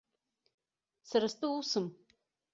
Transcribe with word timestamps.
Сара 1.09 1.27
стәы 1.33 1.47
усым. 1.59 1.85